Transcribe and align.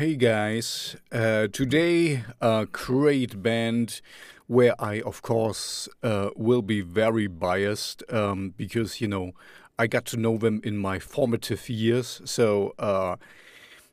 Hey 0.00 0.16
guys, 0.16 0.96
uh, 1.12 1.48
today 1.48 2.24
a 2.40 2.66
great 2.72 3.42
band 3.42 4.00
where 4.46 4.74
I, 4.82 5.02
of 5.02 5.20
course, 5.20 5.90
uh, 6.02 6.30
will 6.36 6.62
be 6.62 6.80
very 6.80 7.26
biased 7.26 8.02
um, 8.10 8.54
because 8.56 9.02
you 9.02 9.08
know 9.08 9.32
I 9.78 9.88
got 9.88 10.06
to 10.06 10.16
know 10.16 10.38
them 10.38 10.62
in 10.64 10.78
my 10.78 11.00
formative 11.00 11.68
years. 11.68 12.22
So, 12.24 12.72
uh, 12.78 13.16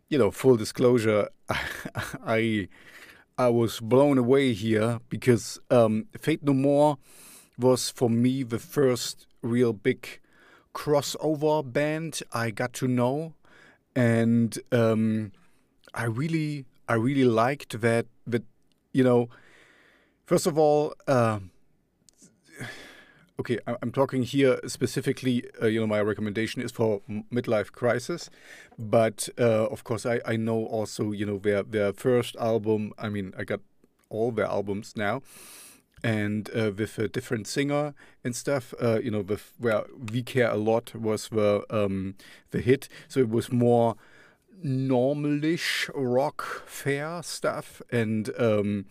you 0.08 0.18
know, 0.18 0.32
full 0.32 0.56
disclosure, 0.56 1.28
I 2.26 2.70
I 3.38 3.50
was 3.50 3.82
blown 3.82 4.18
away 4.18 4.54
here 4.54 5.02
because 5.10 5.60
um, 5.70 6.06
Faith 6.18 6.40
No 6.42 6.54
More 6.54 7.00
was 7.60 7.90
for 7.90 8.10
me 8.10 8.44
the 8.44 8.60
first 8.60 9.28
real 9.42 9.74
big 9.74 10.22
crossover 10.74 11.70
band 11.70 12.22
I 12.32 12.52
got 12.52 12.72
to 12.76 12.88
know, 12.88 13.34
and 13.94 14.58
um, 14.72 15.34
I 15.98 16.04
really 16.06 16.66
I 16.88 16.94
really 16.94 17.26
liked 17.26 17.82
that 17.82 18.06
that 18.28 18.44
you 18.94 19.04
know 19.04 19.30
first 20.26 20.46
of 20.46 20.58
all. 20.58 20.94
Uh, 21.08 21.40
okay, 23.40 23.58
I'm 23.82 23.92
talking 23.92 24.22
here 24.24 24.60
specifically. 24.68 25.44
Uh, 25.62 25.66
you 25.66 25.80
know, 25.80 25.88
my 25.88 26.02
recommendation 26.02 26.62
is 26.62 26.72
for 26.72 27.02
midlife 27.34 27.72
crisis, 27.72 28.30
but 28.78 29.28
uh, 29.40 29.66
of 29.66 29.84
course, 29.84 30.06
I, 30.06 30.22
I 30.24 30.36
know 30.38 30.66
also 30.66 31.12
you 31.12 31.26
know 31.26 31.40
their 31.40 31.64
their 31.64 31.94
first 31.94 32.36
album. 32.36 32.94
I 33.00 33.10
mean, 33.10 33.34
I 33.38 33.44
got 33.44 33.62
all 34.10 34.32
their 34.32 34.46
albums 34.46 34.94
now, 34.96 35.24
and 36.04 36.48
uh, 36.56 36.72
with 36.78 37.00
a 37.00 37.08
different 37.08 37.48
singer 37.48 37.96
and 38.24 38.36
stuff. 38.36 38.72
Uh, 38.80 39.00
you 39.00 39.10
know, 39.10 39.22
with 39.22 39.54
where 39.58 39.86
we 40.12 40.22
care 40.22 40.52
a 40.52 40.58
lot 40.58 40.94
was 40.94 41.30
the 41.30 41.66
um, 41.72 42.14
the 42.52 42.62
hit. 42.62 42.88
So 43.08 43.20
it 43.20 43.30
was 43.30 43.52
more 43.52 43.96
normalish 44.66 45.90
rock 45.94 46.64
fair 46.66 47.22
stuff 47.24 47.82
and 47.92 48.32
um, 48.40 48.86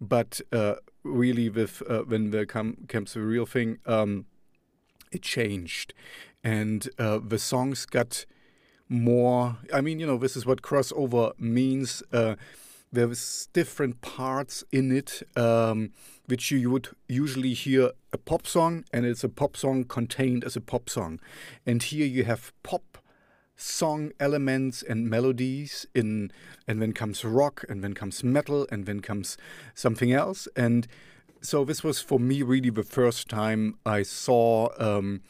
but 0.00 0.40
uh, 0.52 0.74
really 1.02 1.48
with 1.48 1.82
uh, 1.88 2.02
when 2.02 2.30
there 2.30 2.46
come, 2.46 2.76
comes 2.88 3.14
the 3.14 3.20
real 3.20 3.46
thing 3.46 3.78
um, 3.86 4.26
it 5.10 5.22
changed. 5.22 5.94
And 6.44 6.88
uh, 6.98 7.18
the 7.26 7.38
songs 7.38 7.84
got 7.84 8.24
more 8.90 9.58
i 9.74 9.82
mean 9.82 10.00
you 10.00 10.06
know 10.06 10.16
this 10.16 10.34
is 10.34 10.46
what 10.46 10.62
crossover 10.62 11.38
means 11.38 12.02
uh, 12.10 12.34
there's 12.90 13.48
different 13.52 14.00
parts 14.00 14.64
in 14.72 14.90
it 14.90 15.22
um, 15.36 15.90
which 16.28 16.50
you 16.50 16.70
would 16.70 16.88
usually 17.08 17.54
hear 17.54 17.90
a 18.12 18.18
pop 18.18 18.46
song 18.46 18.84
and 18.92 19.06
it's 19.06 19.24
a 19.24 19.28
pop 19.28 19.56
song 19.56 19.84
contained 19.84 20.44
as 20.44 20.56
a 20.56 20.60
pop 20.60 20.88
song. 20.88 21.18
And 21.66 21.82
here 21.82 22.06
you 22.06 22.24
have 22.24 22.52
pop 22.62 22.98
song 23.58 24.12
elements 24.18 24.82
and 24.82 25.10
melodies 25.10 25.84
in 25.94 26.32
and 26.66 26.80
then 26.80 26.92
comes 26.92 27.24
rock 27.24 27.64
and 27.68 27.82
then 27.84 27.92
comes 27.92 28.24
metal 28.24 28.66
and 28.70 28.86
then 28.86 29.00
comes 29.00 29.36
something 29.74 30.12
else 30.12 30.48
and 30.56 30.86
so 31.40 31.64
this 31.64 31.84
was 31.84 32.00
for 32.00 32.18
me 32.18 32.42
really 32.42 32.70
the 32.70 32.82
first 32.82 33.28
time 33.28 33.76
I 33.84 34.02
saw 34.02 34.70
um, 34.78 35.22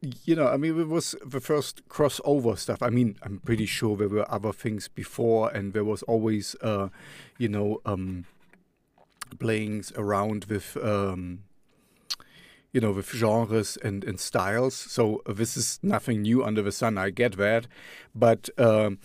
you 0.00 0.36
know, 0.36 0.46
I 0.46 0.56
mean, 0.56 0.78
it 0.78 0.88
was 0.88 1.16
the 1.24 1.40
first 1.40 1.88
crossover 1.88 2.56
stuff. 2.56 2.82
I 2.82 2.90
mean, 2.90 3.16
I'm 3.22 3.38
pretty 3.40 3.66
sure 3.66 3.96
there 3.96 4.08
were 4.08 4.30
other 4.30 4.52
things 4.52 4.86
before, 4.86 5.50
and 5.50 5.72
there 5.72 5.84
was 5.84 6.02
always, 6.04 6.54
uh, 6.62 6.88
you 7.36 7.48
know, 7.48 7.80
um, 7.84 8.24
playings 9.38 9.92
around 9.96 10.44
with 10.44 10.76
um, 10.76 11.40
you 12.72 12.80
know, 12.80 12.92
with 12.92 13.10
genres 13.10 13.78
and, 13.82 14.04
and 14.04 14.20
styles. 14.20 14.74
So 14.74 15.22
this 15.26 15.56
is 15.56 15.78
nothing 15.82 16.22
new 16.22 16.44
under 16.44 16.62
the 16.62 16.72
sun. 16.72 16.98
I 16.98 17.10
get 17.10 17.36
that, 17.36 17.66
but 18.14 18.50
um, 18.58 18.98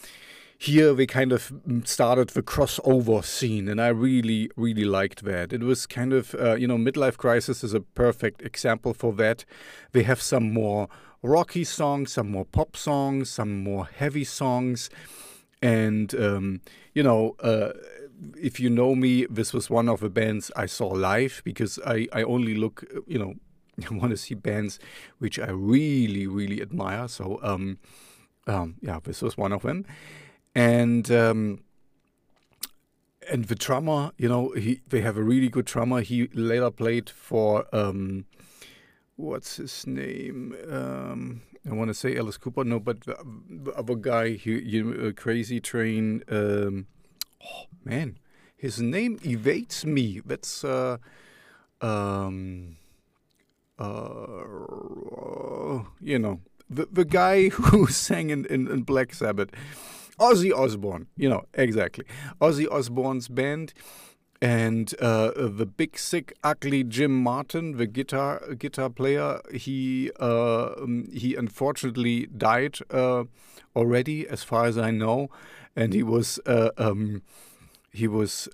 here 0.57 0.93
we 0.93 1.07
kind 1.07 1.31
of 1.31 1.51
started 1.83 2.29
the 2.29 2.41
crossover 2.41 3.23
scene, 3.23 3.67
and 3.67 3.81
I 3.81 3.87
really, 3.89 4.49
really 4.55 4.85
liked 4.85 5.23
that. 5.23 5.53
It 5.53 5.61
was 5.61 5.85
kind 5.85 6.13
of, 6.13 6.35
uh, 6.35 6.55
you 6.55 6.67
know, 6.67 6.77
midlife 6.77 7.17
crisis 7.17 7.63
is 7.63 7.73
a 7.73 7.81
perfect 7.81 8.41
example 8.41 8.93
for 8.93 9.13
that. 9.13 9.45
They 9.91 10.03
have 10.03 10.21
some 10.21 10.53
more 10.53 10.87
rocky 11.21 11.63
songs, 11.63 12.13
some 12.13 12.31
more 12.31 12.45
pop 12.45 12.75
songs, 12.75 13.29
some 13.29 13.63
more 13.63 13.85
heavy 13.85 14.23
songs, 14.23 14.89
and 15.61 16.13
um, 16.15 16.61
you 16.93 17.03
know. 17.03 17.35
Uh, 17.41 17.73
if 18.39 18.57
you 18.57 18.69
know 18.69 18.95
me, 18.95 19.25
this 19.25 19.53
was 19.53 19.69
one 19.69 19.89
of 19.89 19.99
the 19.99 20.09
bands 20.09 20.49
I 20.55 20.65
saw 20.65 20.87
live 20.87 21.41
because 21.43 21.77
I, 21.85 22.07
I 22.13 22.23
only 22.23 22.55
look, 22.55 22.85
you 23.05 23.19
know, 23.19 23.33
want 23.91 24.11
to 24.11 24.17
see 24.17 24.35
bands 24.35 24.79
which 25.19 25.39
I 25.39 25.49
really, 25.49 26.27
really 26.27 26.61
admire. 26.61 27.07
So, 27.07 27.39
um, 27.43 27.79
um, 28.47 28.75
yeah, 28.81 28.99
this 29.03 29.21
was 29.21 29.37
one 29.37 29.51
of 29.51 29.63
them. 29.63 29.85
And 30.55 31.09
um, 31.11 31.63
and 33.29 33.45
the 33.45 33.55
drummer, 33.55 34.11
you 34.17 34.29
know, 34.29 34.51
he 34.51 34.81
they 34.87 35.01
have 35.01 35.17
a 35.17 35.23
really 35.23 35.49
good 35.49 35.65
drummer. 35.65 36.01
He 36.01 36.27
later 36.27 36.69
played 36.71 37.09
for 37.09 37.65
um, 37.73 38.25
what's 39.15 39.57
his 39.57 39.87
name? 39.87 40.55
Um, 40.69 41.41
I 41.69 41.73
want 41.73 41.89
to 41.89 41.93
say 41.93 42.17
Alice 42.17 42.37
Cooper, 42.37 42.63
no, 42.63 42.79
but 42.79 43.01
the, 43.01 43.17
the 43.49 43.71
other 43.71 43.95
guy, 43.95 44.31
he, 44.31 44.59
you 44.59 44.83
know, 44.83 45.13
Crazy 45.13 45.59
Train. 45.59 46.23
Um, 46.29 46.87
oh 47.43 47.65
man, 47.83 48.17
his 48.55 48.81
name 48.81 49.19
evades 49.25 49.85
me. 49.85 50.21
That's 50.25 50.63
uh, 50.63 50.97
um, 51.81 52.75
uh, 53.79 54.43
you 56.01 56.19
know, 56.19 56.41
the 56.69 56.87
the 56.91 57.05
guy 57.05 57.49
who 57.49 57.87
sang 57.87 58.29
in, 58.29 58.45
in, 58.45 58.67
in 58.67 58.81
Black 58.83 59.13
Sabbath, 59.13 59.49
Ozzy 60.19 60.51
Osbourne. 60.51 61.07
You 61.17 61.29
know 61.29 61.43
exactly 61.53 62.05
Ozzy 62.41 62.67
Osbourne's 62.71 63.27
band 63.27 63.73
and 64.43 64.93
uh, 64.99 65.31
the 65.37 65.65
big 65.65 65.97
sick 65.97 66.33
ugly 66.43 66.83
Jim 66.83 67.23
Martin, 67.23 67.77
the 67.77 67.87
guitar 67.87 68.41
guitar 68.59 68.89
player, 68.89 69.39
he 69.53 70.11
uh, 70.19 70.71
he 71.13 71.35
unfortunately 71.35 72.25
died 72.25 72.77
uh, 72.91 73.23
already, 73.73 74.27
as 74.27 74.43
far 74.43 74.65
as 74.65 74.77
I 74.77 74.91
know, 74.91 75.29
and 75.77 75.93
he 75.93 76.03
was 76.03 76.41
uh, 76.45 76.71
um, 76.77 77.21
he 77.93 78.05
was 78.05 78.49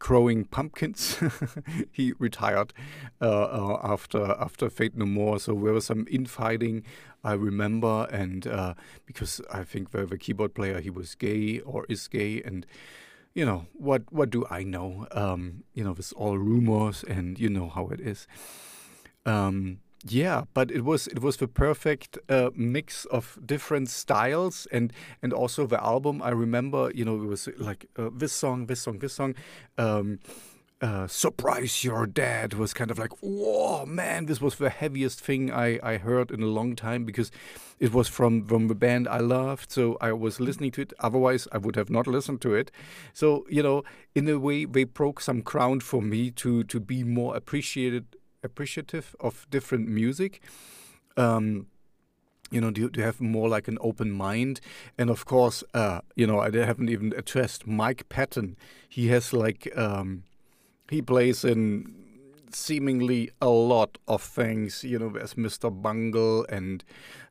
growing 0.00 0.44
pumpkins. 0.44 1.18
he 1.92 2.12
retired 2.18 2.72
uh, 3.22 3.42
uh, 3.42 3.80
after 3.84 4.34
after 4.40 4.68
Faith 4.68 4.96
No 4.96 5.06
More. 5.06 5.38
So 5.38 5.54
there 5.54 5.72
was 5.72 5.86
some 5.86 6.06
infighting, 6.10 6.82
I 7.22 7.34
remember, 7.34 8.08
and 8.10 8.44
uh, 8.48 8.74
because 9.06 9.40
I 9.52 9.62
think 9.62 9.92
the, 9.92 10.04
the 10.04 10.18
keyboard 10.18 10.54
player 10.54 10.80
he 10.80 10.90
was 10.90 11.14
gay 11.14 11.60
or 11.60 11.86
is 11.88 12.08
gay, 12.08 12.42
and 12.42 12.66
you 13.34 13.44
know 13.44 13.66
what 13.74 14.02
what 14.10 14.30
do 14.30 14.44
I 14.50 14.64
know? 14.64 15.06
Um, 15.12 15.62
you 15.72 15.84
know, 15.84 15.94
it's 15.96 16.12
all 16.12 16.36
rumors, 16.36 17.04
and 17.04 17.38
you 17.38 17.48
know 17.48 17.68
how 17.68 17.86
it 17.88 18.00
is. 18.00 18.26
Um, 19.24 19.78
yeah, 20.06 20.44
but 20.54 20.70
it 20.70 20.84
was 20.84 21.06
it 21.08 21.20
was 21.20 21.36
the 21.36 21.48
perfect 21.48 22.18
uh, 22.28 22.50
mix 22.54 23.04
of 23.06 23.38
different 23.44 23.90
styles 23.90 24.66
and 24.72 24.92
and 25.22 25.32
also 25.32 25.66
the 25.66 25.82
album. 25.82 26.22
I 26.22 26.30
remember, 26.30 26.90
you 26.94 27.04
know, 27.04 27.16
it 27.16 27.26
was 27.26 27.48
like 27.58 27.86
uh, 27.98 28.08
this 28.12 28.32
song, 28.32 28.66
this 28.66 28.80
song, 28.80 28.98
this 28.98 29.12
song. 29.12 29.34
Um, 29.76 30.20
uh, 30.82 31.06
surprise 31.06 31.84
you're 31.84 32.06
dead 32.06 32.54
was 32.54 32.72
kind 32.72 32.90
of 32.90 32.98
like 32.98 33.12
whoa 33.20 33.84
man 33.84 34.24
this 34.24 34.40
was 34.40 34.56
the 34.56 34.70
heaviest 34.70 35.20
thing 35.20 35.52
I, 35.52 35.78
I 35.82 35.98
heard 35.98 36.30
in 36.30 36.42
a 36.42 36.46
long 36.46 36.74
time 36.74 37.04
because 37.04 37.30
it 37.78 37.92
was 37.92 38.08
from 38.08 38.46
from 38.46 38.68
the 38.68 38.74
band 38.74 39.06
I 39.06 39.18
loved 39.18 39.70
so 39.70 39.98
I 40.00 40.12
was 40.12 40.40
listening 40.40 40.70
to 40.70 40.80
it 40.80 40.94
otherwise 40.98 41.46
I 41.52 41.58
would 41.58 41.76
have 41.76 41.90
not 41.90 42.06
listened 42.06 42.40
to 42.40 42.54
it 42.54 42.70
so 43.12 43.44
you 43.50 43.62
know 43.62 43.84
in 44.14 44.26
a 44.26 44.38
way 44.38 44.64
they 44.64 44.84
broke 44.84 45.20
some 45.20 45.42
ground 45.42 45.82
for 45.82 46.00
me 46.00 46.30
to 46.30 46.64
to 46.64 46.80
be 46.80 47.04
more 47.04 47.36
appreciated 47.36 48.16
appreciative 48.42 49.14
of 49.20 49.46
different 49.50 49.88
music. 49.88 50.40
Um, 51.16 51.66
you 52.50 52.60
know, 52.60 52.70
do 52.70 52.90
to 52.90 53.02
have 53.02 53.20
more 53.20 53.48
like 53.48 53.68
an 53.68 53.78
open 53.80 54.10
mind. 54.10 54.60
And 54.98 55.08
of 55.08 55.24
course, 55.24 55.62
uh, 55.72 56.00
you 56.16 56.26
know, 56.26 56.40
I 56.40 56.50
haven't 56.50 56.88
even 56.88 57.12
addressed 57.16 57.66
Mike 57.66 58.08
Patton. 58.08 58.56
He 58.88 59.08
has 59.08 59.32
like, 59.32 59.70
um, 59.76 60.24
he 60.88 61.00
plays 61.00 61.44
in 61.44 61.94
seemingly 62.52 63.30
a 63.40 63.48
lot 63.48 63.98
of 64.08 64.22
things, 64.22 64.82
you 64.82 64.98
know, 64.98 65.16
as 65.16 65.34
Mr. 65.34 65.70
Bungle 65.70 66.44
and 66.48 66.82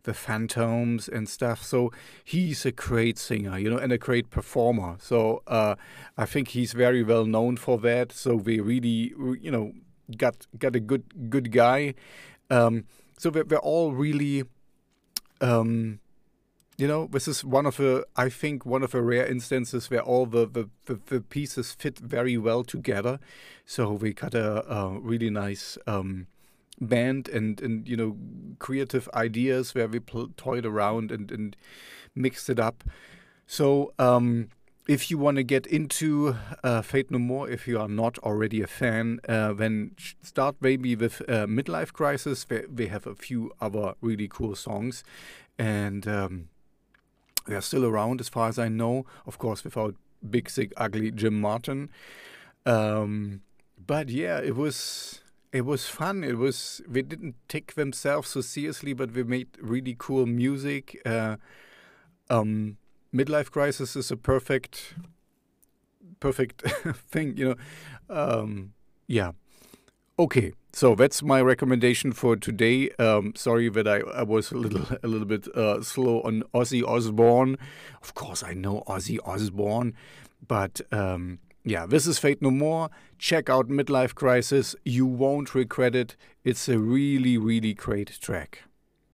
the 0.03 0.13
Fantômas 0.13 1.09
and 1.09 1.27
stuff. 1.27 1.62
So 1.63 1.91
he's 2.23 2.65
a 2.65 2.71
great 2.71 3.17
singer, 3.17 3.57
you 3.59 3.69
know, 3.69 3.77
and 3.77 3.91
a 3.91 3.97
great 3.97 4.29
performer. 4.29 4.95
So 5.00 5.44
uh, 5.47 5.75
I 6.17 6.25
think 6.25 6.50
he's 6.50 6.71
very 6.71 7.03
well 7.03 7.25
known 7.25 7.57
for 7.57 7.77
that. 7.79 8.13
So 8.13 8.35
we 8.35 8.62
really, 8.62 9.13
you 9.41 9.51
know, 9.51 9.73
got 10.17 10.47
got 10.57 10.75
a 10.75 10.79
good 10.79 11.29
good 11.29 11.51
guy. 11.51 11.94
Um, 12.50 12.85
so 13.17 13.29
we're, 13.29 13.44
we're 13.44 13.57
all 13.57 13.91
really, 13.94 14.44
um, 15.41 16.00
you 16.77 16.88
know, 16.88 17.07
this 17.11 17.27
is 17.27 17.44
one 17.44 17.65
of 17.65 17.77
the 17.77 18.06
I 18.15 18.29
think 18.29 18.65
one 18.65 18.83
of 18.83 18.91
the 18.91 19.01
rare 19.01 19.25
instances 19.25 19.89
where 19.89 20.01
all 20.01 20.25
the 20.25 20.45
the, 20.47 20.69
the, 20.85 21.00
the 21.06 21.21
pieces 21.21 21.73
fit 21.73 22.00
very 22.00 22.38
well 22.38 22.63
together. 22.63 23.19
So 23.65 23.91
we 23.91 24.13
got 24.13 24.33
a, 24.33 24.71
a 24.71 25.00
really 25.00 25.29
nice. 25.29 25.77
Um, 25.88 26.27
band 26.81 27.27
and 27.27 27.62
and 27.62 27.88
you 27.88 27.97
know 27.97 28.15
creative 28.59 29.09
ideas 29.13 29.75
where 29.75 29.88
we 29.88 30.00
toyed 30.38 30.65
around 30.65 31.12
and 31.12 31.29
and 31.29 31.57
mixed 32.15 32.50
it 32.50 32.57
up 32.57 32.83
so 33.45 33.94
um 34.00 34.47
if 34.89 35.12
you 35.12 35.19
want 35.19 35.38
to 35.38 35.44
get 35.44 35.68
into 35.68 36.36
uh, 36.63 36.81
Faith 36.81 37.12
No 37.12 37.19
More, 37.19 37.47
if 37.47 37.68
you 37.68 37.80
are 37.80 37.88
not 37.88 38.18
already 38.19 38.59
a 38.63 38.65
fan, 38.65 39.19
uh, 39.30 39.53
then 39.53 39.91
start 40.24 40.56
maybe 40.62 40.95
with 40.95 41.21
uh, 41.30 41.45
Midlife 41.45 41.94
Crisis. 41.94 42.44
They, 42.44 42.63
they, 42.68 42.88
have 42.88 43.06
a 43.06 43.13
few 43.13 43.51
other 43.62 43.94
really 44.01 44.27
cool 44.27 44.56
songs, 44.56 45.03
and 45.59 46.07
um, 46.07 46.50
they 47.45 47.53
are 47.53 47.62
still 47.62 47.86
around 47.86 48.19
as 48.19 48.30
far 48.30 48.50
as 48.50 48.57
I 48.57 48.68
know. 48.68 49.06
Of 49.27 49.38
course, 49.38 49.63
without 49.63 49.94
big, 50.27 50.50
sick, 50.50 50.74
ugly 50.75 51.12
Jim 51.12 51.39
Martin. 51.39 51.91
Um, 52.65 53.41
but 53.86 54.09
yeah, 54.09 54.39
it 54.39 54.56
was 54.56 55.21
it 55.51 55.65
was 55.65 55.86
fun. 55.86 56.24
It 56.24 56.39
was 56.39 56.81
they 56.88 57.03
didn't 57.03 57.36
take 57.47 57.75
themselves 57.75 58.30
so 58.30 58.41
seriously, 58.41 58.94
but 58.94 59.13
they 59.13 59.21
made 59.21 59.50
really 59.62 59.95
cool 60.00 60.25
music. 60.25 61.00
Uh, 61.06 61.36
um, 62.31 62.77
midlife 63.13 63.51
crisis 63.51 63.95
is 63.95 64.11
a 64.11 64.17
perfect 64.17 64.95
perfect 66.19 66.61
thing 67.11 67.38
you 67.38 67.50
know. 67.50 67.56
Um, 68.09 68.73
yeah. 69.07 69.31
Okay 70.17 70.53
so 70.73 70.95
that's 70.95 71.23
my 71.23 71.41
recommendation 71.41 72.11
for 72.11 72.35
today. 72.35 72.91
Um, 72.91 73.33
sorry 73.35 73.69
that 73.69 73.88
I, 73.88 74.00
I 74.00 74.23
was 74.23 74.51
a 74.51 74.56
little 74.56 74.85
a 75.03 75.07
little 75.07 75.25
bit 75.25 75.47
uh, 75.56 75.81
slow 75.81 76.21
on 76.21 76.44
ozzy 76.53 76.83
osbourne. 76.83 77.57
Of 78.01 78.13
course 78.13 78.44
i 78.44 78.53
know 78.53 78.83
ozzy 78.88 79.17
osbourne 79.25 79.94
but 80.47 80.79
um, 80.91 81.39
yeah 81.63 81.85
this 81.85 82.07
is 82.07 82.19
Faith 82.19 82.41
No 82.41 82.51
More. 82.51 82.89
Check 83.17 83.50
out 83.50 83.67
midlife 83.67 84.15
crisis. 84.15 84.75
You 84.85 85.05
won't 85.05 85.55
regret 85.55 85.95
it. 85.95 86.15
It's 86.44 86.69
a 86.69 86.77
really 86.77 87.38
really 87.38 87.73
great 87.73 88.19
track 88.21 88.63